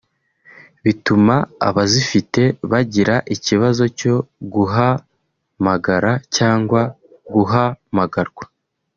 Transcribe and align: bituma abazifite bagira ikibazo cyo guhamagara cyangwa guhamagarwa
bituma 0.83 1.35
abazifite 1.67 2.43
bagira 2.71 3.15
ikibazo 3.35 3.83
cyo 3.99 4.15
guhamagara 4.53 6.11
cyangwa 6.35 6.81
guhamagarwa 7.33 8.43